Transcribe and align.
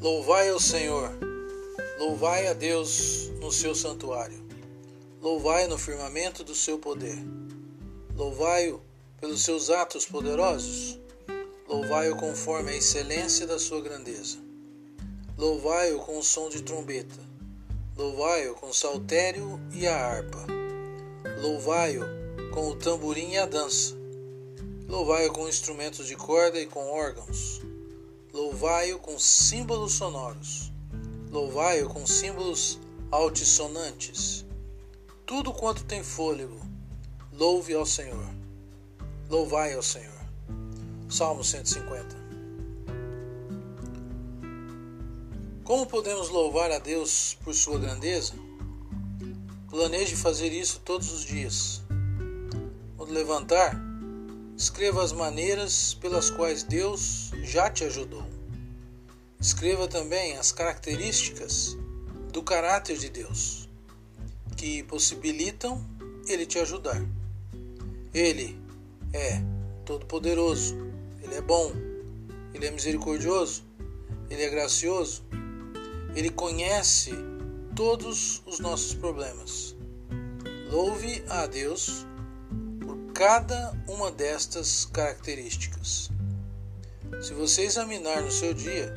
Louvai 0.00 0.48
ao 0.48 0.58
Senhor, 0.58 1.10
louvai 1.98 2.46
a 2.48 2.54
Deus 2.54 3.28
no 3.38 3.52
seu 3.52 3.74
santuário, 3.74 4.42
louvai 5.20 5.66
no 5.66 5.76
firmamento 5.76 6.42
do 6.42 6.54
seu 6.54 6.78
poder, 6.78 7.18
louvai-o 8.16 8.80
pelos 9.20 9.44
seus 9.44 9.68
atos 9.68 10.06
poderosos, 10.06 10.98
louvai-o 11.68 12.16
conforme 12.16 12.72
a 12.72 12.76
excelência 12.76 13.46
da 13.46 13.58
sua 13.58 13.82
grandeza, 13.82 14.38
louvai-o 15.36 15.98
com 15.98 16.18
o 16.18 16.22
som 16.22 16.48
de 16.48 16.62
trombeta, 16.62 17.20
louvai-o 17.94 18.54
com 18.54 18.70
o 18.70 18.74
saltério 18.74 19.60
e 19.70 19.86
a 19.86 19.94
harpa, 19.94 20.46
louvai-o 21.42 22.06
com 22.54 22.68
o 22.68 22.76
tamborim 22.76 23.32
e 23.32 23.36
a 23.36 23.44
dança, 23.44 23.94
louvai-o 24.88 25.30
com 25.30 25.46
instrumentos 25.46 26.06
de 26.06 26.16
corda 26.16 26.58
e 26.58 26.64
com 26.64 26.88
órgãos 26.88 27.60
Louvai-o 28.32 29.00
com 29.00 29.18
símbolos 29.18 29.94
sonoros. 29.94 30.72
Louvai-o 31.30 31.88
com 31.88 32.06
símbolos 32.06 32.78
altissonantes. 33.10 34.46
Tudo 35.26 35.52
quanto 35.52 35.84
tem 35.84 36.04
fôlego, 36.04 36.60
louve 37.32 37.74
ao 37.74 37.84
Senhor. 37.84 38.24
Louvai 39.28 39.74
ao 39.74 39.82
Senhor. 39.82 40.20
Salmo 41.08 41.42
150. 41.42 42.16
Como 45.64 45.86
podemos 45.86 46.28
louvar 46.28 46.70
a 46.70 46.78
Deus 46.78 47.36
por 47.42 47.52
sua 47.52 47.78
grandeza? 47.78 48.34
Planeje 49.68 50.14
fazer 50.14 50.52
isso 50.52 50.80
todos 50.84 51.12
os 51.12 51.24
dias. 51.24 51.82
Quando 52.96 53.12
levantar, 53.12 53.89
escreva 54.60 55.02
as 55.02 55.10
maneiras 55.10 55.94
pelas 55.94 56.28
quais 56.28 56.62
Deus 56.62 57.30
já 57.42 57.70
te 57.70 57.82
ajudou. 57.82 58.22
Escreva 59.40 59.88
também 59.88 60.36
as 60.36 60.52
características 60.52 61.78
do 62.30 62.42
caráter 62.42 62.98
de 62.98 63.08
Deus 63.08 63.70
que 64.58 64.82
possibilitam 64.82 65.82
ele 66.28 66.44
te 66.44 66.58
ajudar. 66.58 67.02
Ele 68.12 68.54
é 69.14 69.40
todo-poderoso, 69.86 70.76
ele 71.22 71.36
é 71.36 71.40
bom, 71.40 71.72
ele 72.52 72.66
é 72.66 72.70
misericordioso, 72.70 73.64
ele 74.28 74.42
é 74.42 74.50
gracioso, 74.50 75.24
ele 76.14 76.28
conhece 76.28 77.14
todos 77.74 78.42
os 78.44 78.60
nossos 78.60 78.92
problemas. 78.92 79.74
Louve 80.70 81.24
a 81.30 81.46
Deus 81.46 82.04
cada 83.20 83.76
uma 83.86 84.10
destas 84.10 84.86
características. 84.86 86.10
Se 87.20 87.34
você 87.34 87.64
examinar 87.64 88.22
no 88.22 88.30
seu 88.30 88.54
dia, 88.54 88.94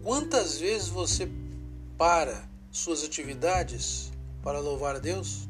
quantas 0.00 0.58
vezes 0.58 0.86
você 0.86 1.28
para 1.98 2.48
suas 2.70 3.02
atividades 3.02 4.12
para 4.44 4.60
louvar 4.60 4.94
a 4.94 5.00
Deus? 5.00 5.48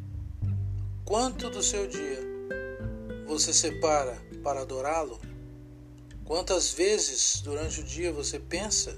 Quanto 1.05 1.51
do 1.51 1.63
seu 1.63 1.87
dia 1.87 2.19
você 3.27 3.53
separa 3.53 4.17
para 4.43 4.63
adorá-lo? 4.63 5.21
Quantas 6.25 6.71
vezes 6.73 7.43
durante 7.43 7.81
o 7.81 7.85
dia 7.85 8.11
você 8.11 8.39
pensa 8.39 8.97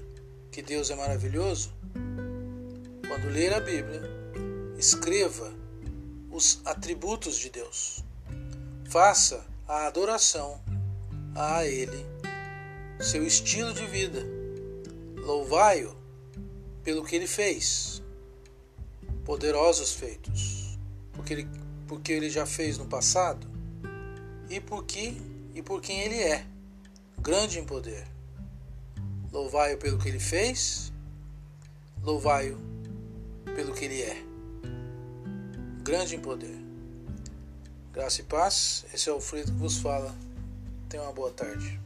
que 0.49 0.61
Deus 0.61 0.89
é 0.89 0.95
maravilhoso? 0.95 1.73
Quando 3.05 3.27
ler 3.29 3.53
a 3.53 3.59
Bíblia, 3.59 4.03
escreva 4.77 5.53
os 6.31 6.61
atributos 6.63 7.37
de 7.37 7.49
Deus. 7.49 8.04
Faça 8.89 9.45
a 9.67 9.87
adoração 9.87 10.61
a 11.35 11.65
Ele 11.65 12.15
seu 12.99 13.25
estilo 13.25 13.73
de 13.73 13.85
vida. 13.85 14.25
Louvai-o 15.17 15.95
pelo 16.83 17.03
que 17.03 17.15
ele 17.15 17.27
fez. 17.27 18.01
Poderosos 19.23 19.91
feitos, 19.91 20.77
porque 21.13 21.33
ele, 21.33 21.47
porque 21.87 22.11
ele 22.11 22.29
já 22.29 22.45
fez 22.45 22.77
no 22.77 22.85
passado 22.85 23.47
e 24.47 24.59
por 24.59 24.85
que 24.85 25.19
e 25.55 25.63
por 25.63 25.81
quem 25.81 26.01
ele 26.01 26.19
é, 26.19 26.45
grande 27.19 27.57
em 27.57 27.65
poder. 27.65 28.05
Louvai-o 29.31 29.79
pelo 29.79 29.97
que 29.97 30.09
ele 30.09 30.19
fez, 30.19 30.93
louvai-o 32.03 32.57
pelo 33.55 33.73
que 33.73 33.85
ele 33.85 34.01
é, 34.03 34.23
grande 35.81 36.15
em 36.15 36.19
poder. 36.19 36.64
Graça 37.95 38.19
e 38.19 38.25
paz, 38.25 38.85
esse 38.93 39.09
é 39.09 39.13
o 39.13 39.21
Frito 39.21 39.53
que 39.53 39.57
vos 39.57 39.77
fala. 39.77 40.13
Tenha 40.89 41.01
uma 41.01 41.13
boa 41.13 41.31
tarde. 41.31 41.79